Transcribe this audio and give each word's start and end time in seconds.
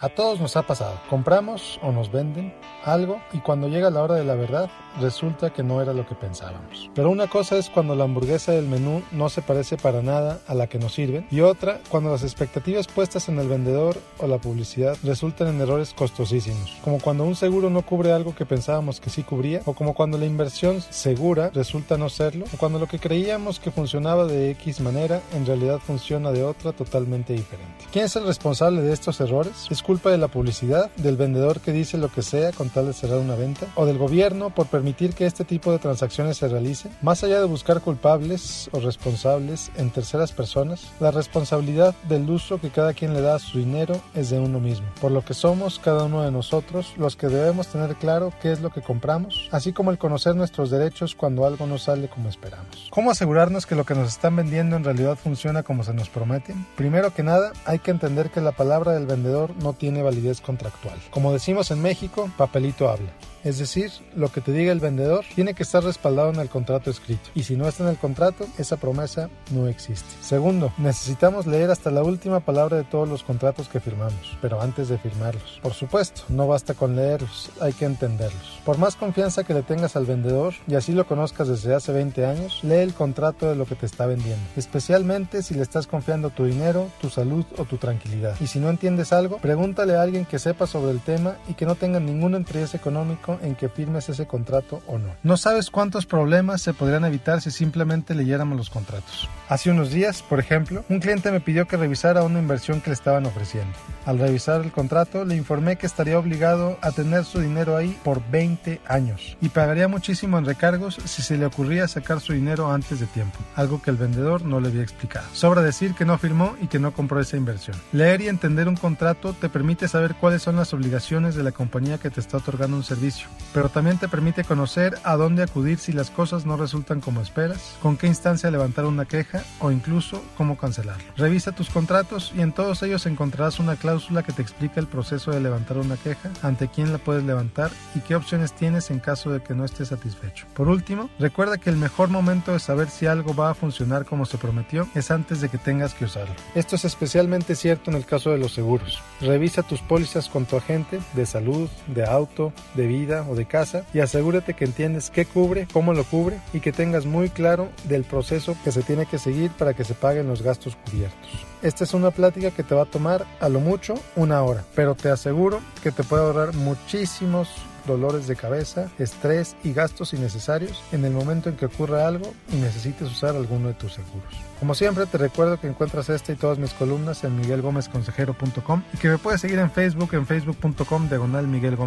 A 0.00 0.08
todos 0.08 0.38
nos 0.38 0.56
ha 0.56 0.62
pasado. 0.62 0.94
Compramos 1.10 1.80
o 1.82 1.90
nos 1.90 2.12
venden 2.12 2.54
algo 2.84 3.20
y 3.32 3.38
cuando 3.38 3.66
llega 3.66 3.90
la 3.90 4.00
hora 4.00 4.14
de 4.14 4.22
la 4.22 4.36
verdad 4.36 4.70
resulta 5.00 5.52
que 5.52 5.64
no 5.64 5.82
era 5.82 5.92
lo 5.92 6.06
que 6.06 6.14
pensábamos. 6.14 6.88
Pero 6.94 7.10
una 7.10 7.26
cosa 7.26 7.58
es 7.58 7.68
cuando 7.68 7.96
la 7.96 8.04
hamburguesa 8.04 8.52
del 8.52 8.68
menú 8.68 9.02
no 9.10 9.28
se 9.28 9.42
parece 9.42 9.76
para 9.76 10.00
nada 10.00 10.40
a 10.46 10.54
la 10.54 10.68
que 10.68 10.78
nos 10.78 10.94
sirven 10.94 11.26
y 11.32 11.40
otra 11.40 11.80
cuando 11.88 12.10
las 12.10 12.22
expectativas 12.22 12.86
puestas 12.86 13.28
en 13.28 13.40
el 13.40 13.48
vendedor 13.48 13.96
o 14.18 14.28
la 14.28 14.38
publicidad 14.38 14.96
resultan 15.02 15.48
en 15.48 15.60
errores 15.60 15.92
costosísimos. 15.94 16.76
Como 16.84 17.00
cuando 17.00 17.24
un 17.24 17.34
seguro 17.34 17.68
no 17.68 17.82
cubre 17.82 18.12
algo 18.12 18.36
que 18.36 18.46
pensábamos 18.46 19.00
que 19.00 19.10
sí 19.10 19.24
cubría 19.24 19.62
o 19.64 19.72
como 19.72 19.94
cuando 19.94 20.16
la 20.16 20.26
inversión 20.26 20.80
segura 20.80 21.50
resulta 21.52 21.96
no 21.96 22.08
serlo 22.08 22.44
o 22.54 22.56
cuando 22.56 22.78
lo 22.78 22.86
que 22.86 23.00
creíamos 23.00 23.58
que 23.58 23.72
funcionaba 23.72 24.26
de 24.26 24.52
X 24.52 24.80
manera 24.80 25.20
en 25.34 25.44
realidad 25.44 25.80
funciona 25.80 26.30
de 26.30 26.44
otra 26.44 26.70
totalmente 26.70 27.32
diferente. 27.32 27.84
¿Quién 27.92 28.04
es 28.04 28.14
el 28.14 28.26
responsable 28.26 28.80
de 28.80 28.92
estos 28.92 29.20
errores? 29.20 29.66
Culpa 29.88 30.10
de 30.10 30.18
la 30.18 30.28
publicidad, 30.28 30.90
del 30.96 31.16
vendedor 31.16 31.60
que 31.60 31.72
dice 31.72 31.96
lo 31.96 32.12
que 32.12 32.20
sea 32.20 32.52
con 32.52 32.68
tal 32.68 32.88
de 32.88 32.92
cerrar 32.92 33.20
una 33.20 33.36
venta, 33.36 33.64
o 33.74 33.86
del 33.86 33.96
gobierno 33.96 34.50
por 34.50 34.66
permitir 34.66 35.14
que 35.14 35.24
este 35.24 35.46
tipo 35.46 35.72
de 35.72 35.78
transacciones 35.78 36.36
se 36.36 36.46
realicen? 36.46 36.94
Más 37.00 37.24
allá 37.24 37.40
de 37.40 37.46
buscar 37.46 37.80
culpables 37.80 38.68
o 38.72 38.80
responsables 38.80 39.70
en 39.78 39.88
terceras 39.90 40.32
personas, 40.32 40.92
la 41.00 41.10
responsabilidad 41.10 41.94
del 42.06 42.28
uso 42.28 42.60
que 42.60 42.68
cada 42.68 42.92
quien 42.92 43.14
le 43.14 43.22
da 43.22 43.36
a 43.36 43.38
su 43.38 43.56
dinero 43.56 43.98
es 44.14 44.28
de 44.28 44.38
uno 44.38 44.60
mismo, 44.60 44.86
por 45.00 45.10
lo 45.10 45.24
que 45.24 45.32
somos 45.32 45.78
cada 45.78 46.04
uno 46.04 46.20
de 46.20 46.32
nosotros 46.32 46.92
los 46.98 47.16
que 47.16 47.28
debemos 47.28 47.68
tener 47.68 47.94
claro 47.94 48.30
qué 48.42 48.52
es 48.52 48.60
lo 48.60 48.68
que 48.68 48.82
compramos, 48.82 49.48
así 49.52 49.72
como 49.72 49.90
el 49.90 49.96
conocer 49.96 50.36
nuestros 50.36 50.68
derechos 50.68 51.14
cuando 51.14 51.46
algo 51.46 51.66
no 51.66 51.78
sale 51.78 52.08
como 52.08 52.28
esperamos. 52.28 52.88
¿Cómo 52.90 53.10
asegurarnos 53.10 53.64
que 53.64 53.74
lo 53.74 53.86
que 53.86 53.94
nos 53.94 54.08
están 54.08 54.36
vendiendo 54.36 54.76
en 54.76 54.84
realidad 54.84 55.16
funciona 55.16 55.62
como 55.62 55.82
se 55.82 55.94
nos 55.94 56.10
promete? 56.10 56.54
Primero 56.76 57.14
que 57.14 57.22
nada, 57.22 57.54
hay 57.64 57.78
que 57.78 57.90
entender 57.90 58.28
que 58.28 58.42
la 58.42 58.52
palabra 58.52 58.92
del 58.92 59.06
vendedor 59.06 59.54
no 59.62 59.77
tiene 59.78 60.02
validez 60.02 60.40
contractual. 60.40 60.98
Como 61.10 61.32
decimos 61.32 61.70
en 61.70 61.80
México, 61.80 62.30
papelito 62.36 62.88
habla. 62.88 63.10
Es 63.48 63.56
decir, 63.56 63.90
lo 64.14 64.30
que 64.30 64.42
te 64.42 64.52
diga 64.52 64.72
el 64.72 64.78
vendedor 64.78 65.24
tiene 65.34 65.54
que 65.54 65.62
estar 65.62 65.82
respaldado 65.82 66.28
en 66.28 66.38
el 66.38 66.50
contrato 66.50 66.90
escrito. 66.90 67.30
Y 67.34 67.44
si 67.44 67.56
no 67.56 67.66
está 67.66 67.82
en 67.82 67.88
el 67.88 67.96
contrato, 67.96 68.46
esa 68.58 68.76
promesa 68.76 69.30
no 69.52 69.68
existe. 69.68 70.04
Segundo, 70.20 70.70
necesitamos 70.76 71.46
leer 71.46 71.70
hasta 71.70 71.90
la 71.90 72.02
última 72.02 72.40
palabra 72.40 72.76
de 72.76 72.84
todos 72.84 73.08
los 73.08 73.22
contratos 73.22 73.70
que 73.70 73.80
firmamos, 73.80 74.36
pero 74.42 74.60
antes 74.60 74.90
de 74.90 74.98
firmarlos. 74.98 75.60
Por 75.62 75.72
supuesto, 75.72 76.24
no 76.28 76.46
basta 76.46 76.74
con 76.74 76.94
leerlos, 76.94 77.48
hay 77.58 77.72
que 77.72 77.86
entenderlos. 77.86 78.60
Por 78.66 78.76
más 78.76 78.96
confianza 78.96 79.44
que 79.44 79.54
le 79.54 79.62
tengas 79.62 79.96
al 79.96 80.04
vendedor, 80.04 80.52
y 80.66 80.74
así 80.74 80.92
lo 80.92 81.06
conozcas 81.06 81.48
desde 81.48 81.74
hace 81.74 81.90
20 81.90 82.26
años, 82.26 82.60
lee 82.62 82.74
el 82.74 82.92
contrato 82.92 83.48
de 83.48 83.56
lo 83.56 83.64
que 83.64 83.76
te 83.76 83.86
está 83.86 84.04
vendiendo. 84.04 84.44
Especialmente 84.58 85.42
si 85.42 85.54
le 85.54 85.62
estás 85.62 85.86
confiando 85.86 86.28
tu 86.28 86.44
dinero, 86.44 86.90
tu 87.00 87.08
salud 87.08 87.46
o 87.56 87.64
tu 87.64 87.78
tranquilidad. 87.78 88.36
Y 88.42 88.46
si 88.46 88.58
no 88.58 88.68
entiendes 88.68 89.14
algo, 89.14 89.38
pregúntale 89.38 89.96
a 89.96 90.02
alguien 90.02 90.26
que 90.26 90.38
sepa 90.38 90.66
sobre 90.66 90.90
el 90.90 91.00
tema 91.00 91.38
y 91.48 91.54
que 91.54 91.64
no 91.64 91.76
tenga 91.76 91.98
ningún 91.98 92.34
interés 92.34 92.74
económico 92.74 93.37
en 93.42 93.54
que 93.54 93.68
firmes 93.68 94.08
ese 94.08 94.26
contrato 94.26 94.82
o 94.86 94.98
no. 94.98 95.14
No 95.22 95.36
sabes 95.36 95.70
cuántos 95.70 96.06
problemas 96.06 96.62
se 96.62 96.74
podrían 96.74 97.04
evitar 97.04 97.40
si 97.40 97.50
simplemente 97.50 98.14
leyéramos 98.14 98.56
los 98.56 98.70
contratos. 98.70 99.28
Hace 99.48 99.70
unos 99.70 99.90
días, 99.90 100.22
por 100.22 100.40
ejemplo, 100.40 100.84
un 100.88 101.00
cliente 101.00 101.30
me 101.30 101.40
pidió 101.40 101.66
que 101.66 101.76
revisara 101.76 102.22
una 102.22 102.38
inversión 102.38 102.80
que 102.80 102.90
le 102.90 102.94
estaban 102.94 103.26
ofreciendo. 103.26 103.72
Al 104.04 104.18
revisar 104.18 104.62
el 104.62 104.72
contrato, 104.72 105.24
le 105.24 105.36
informé 105.36 105.76
que 105.76 105.86
estaría 105.86 106.18
obligado 106.18 106.78
a 106.82 106.92
tener 106.92 107.24
su 107.24 107.40
dinero 107.40 107.76
ahí 107.76 107.98
por 108.04 108.22
20 108.30 108.80
años 108.86 109.36
y 109.40 109.48
pagaría 109.48 109.88
muchísimo 109.88 110.38
en 110.38 110.44
recargos 110.44 110.98
si 111.04 111.22
se 111.22 111.36
le 111.36 111.46
ocurría 111.46 111.88
sacar 111.88 112.20
su 112.20 112.32
dinero 112.32 112.70
antes 112.72 113.00
de 113.00 113.06
tiempo, 113.06 113.38
algo 113.56 113.82
que 113.82 113.90
el 113.90 113.96
vendedor 113.96 114.42
no 114.44 114.60
le 114.60 114.68
había 114.68 114.82
explicado. 114.82 115.26
Sobra 115.32 115.62
decir 115.62 115.94
que 115.94 116.04
no 116.04 116.18
firmó 116.18 116.56
y 116.60 116.66
que 116.66 116.78
no 116.78 116.92
compró 116.92 117.20
esa 117.20 117.36
inversión. 117.36 117.76
Leer 117.92 118.20
y 118.20 118.28
entender 118.28 118.68
un 118.68 118.76
contrato 118.76 119.32
te 119.32 119.48
permite 119.48 119.88
saber 119.88 120.14
cuáles 120.14 120.42
son 120.42 120.56
las 120.56 120.72
obligaciones 120.72 121.34
de 121.34 121.42
la 121.42 121.52
compañía 121.52 121.98
que 121.98 122.10
te 122.10 122.20
está 122.20 122.38
otorgando 122.38 122.76
un 122.76 122.84
servicio 122.84 123.17
pero 123.52 123.68
también 123.68 123.98
te 123.98 124.08
permite 124.08 124.44
conocer 124.44 124.98
a 125.04 125.16
dónde 125.16 125.42
acudir 125.42 125.78
si 125.78 125.92
las 125.92 126.10
cosas 126.10 126.46
no 126.46 126.56
resultan 126.56 127.00
como 127.00 127.20
esperas, 127.20 127.76
con 127.82 127.96
qué 127.96 128.06
instancia 128.06 128.50
levantar 128.50 128.84
una 128.84 129.06
queja 129.06 129.42
o 129.60 129.70
incluso 129.70 130.22
cómo 130.36 130.56
cancelarlo. 130.56 131.02
Revisa 131.16 131.52
tus 131.52 131.70
contratos 131.70 132.32
y 132.36 132.40
en 132.40 132.52
todos 132.52 132.82
ellos 132.82 133.06
encontrarás 133.06 133.58
una 133.58 133.76
cláusula 133.76 134.22
que 134.22 134.32
te 134.32 134.42
explica 134.42 134.80
el 134.80 134.86
proceso 134.86 135.30
de 135.30 135.40
levantar 135.40 135.78
una 135.78 135.96
queja, 135.96 136.30
ante 136.42 136.68
quién 136.68 136.92
la 136.92 136.98
puedes 136.98 137.24
levantar 137.24 137.70
y 137.94 138.00
qué 138.00 138.14
opciones 138.14 138.52
tienes 138.52 138.90
en 138.90 139.00
caso 139.00 139.30
de 139.30 139.42
que 139.42 139.54
no 139.54 139.64
estés 139.64 139.88
satisfecho. 139.88 140.46
Por 140.54 140.68
último, 140.68 141.10
recuerda 141.18 141.58
que 141.58 141.70
el 141.70 141.76
mejor 141.76 142.08
momento 142.10 142.52
de 142.52 142.60
saber 142.60 142.88
si 142.88 143.06
algo 143.06 143.34
va 143.34 143.50
a 143.50 143.54
funcionar 143.54 144.04
como 144.04 144.26
se 144.26 144.38
prometió 144.38 144.88
es 144.94 145.10
antes 145.10 145.40
de 145.40 145.48
que 145.48 145.58
tengas 145.58 145.94
que 145.94 146.04
usarlo. 146.04 146.34
Esto 146.54 146.76
es 146.76 146.84
especialmente 146.84 147.54
cierto 147.54 147.90
en 147.90 147.96
el 147.96 148.04
caso 148.04 148.30
de 148.30 148.38
los 148.38 148.52
seguros. 148.52 149.02
Revisa 149.20 149.62
tus 149.62 149.80
pólizas 149.80 150.28
con 150.28 150.44
tu 150.46 150.56
agente 150.56 151.00
de 151.14 151.26
salud, 151.26 151.68
de 151.86 152.04
auto, 152.04 152.52
de 152.74 152.86
o 153.28 153.34
de 153.34 153.46
casa 153.46 153.84
y 153.92 154.00
asegúrate 154.00 154.54
que 154.54 154.64
entiendes 154.64 155.10
qué 155.10 155.24
cubre, 155.24 155.66
cómo 155.72 155.94
lo 155.94 156.04
cubre 156.04 156.38
y 156.52 156.60
que 156.60 156.72
tengas 156.72 157.06
muy 157.06 157.30
claro 157.30 157.68
del 157.84 158.04
proceso 158.04 158.56
que 158.64 158.72
se 158.72 158.82
tiene 158.82 159.06
que 159.06 159.18
seguir 159.18 159.50
para 159.52 159.74
que 159.74 159.84
se 159.84 159.94
paguen 159.94 160.28
los 160.28 160.42
gastos 160.42 160.76
cubiertos. 160.76 161.46
Esta 161.62 161.84
es 161.84 161.94
una 161.94 162.10
plática 162.10 162.50
que 162.50 162.62
te 162.62 162.74
va 162.74 162.82
a 162.82 162.86
tomar 162.86 163.26
a 163.40 163.48
lo 163.48 163.60
mucho 163.60 163.94
una 164.16 164.42
hora, 164.42 164.64
pero 164.74 164.94
te 164.94 165.10
aseguro 165.10 165.60
que 165.82 165.90
te 165.90 166.04
puede 166.04 166.22
ahorrar 166.22 166.54
muchísimos 166.54 167.48
dolores 167.86 168.26
de 168.26 168.36
cabeza, 168.36 168.90
estrés 168.98 169.56
y 169.64 169.72
gastos 169.72 170.12
innecesarios 170.12 170.82
en 170.92 171.04
el 171.04 171.12
momento 171.12 171.48
en 171.48 171.56
que 171.56 171.66
ocurra 171.66 172.06
algo 172.06 172.34
y 172.52 172.56
necesites 172.56 173.10
usar 173.10 173.34
alguno 173.34 173.68
de 173.68 173.74
tus 173.74 173.94
seguros. 173.94 174.34
Como 174.60 174.74
siempre 174.74 175.06
te 175.06 175.18
recuerdo 175.18 175.58
que 175.58 175.68
encuentras 175.68 176.10
esta 176.10 176.32
y 176.32 176.36
todas 176.36 176.58
mis 176.58 176.74
columnas 176.74 177.24
en 177.24 177.36
miguelgomezconsejero.com 177.36 178.82
y 178.92 178.98
que 178.98 179.08
me 179.08 179.18
puedes 179.18 179.40
seguir 179.40 179.58
en 179.58 179.70
Facebook 179.70 180.10
en 180.12 180.26
facebook.com 180.26 181.08
diagonal 181.08 181.48
Miguel. 181.48 181.78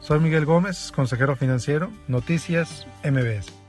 Soy 0.00 0.20
Miguel 0.20 0.44
Gómez, 0.44 0.92
consejero 0.94 1.36
financiero, 1.36 1.90
Noticias 2.08 2.86
MBS. 3.02 3.63